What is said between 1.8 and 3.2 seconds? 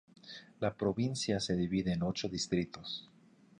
en ocho distritos.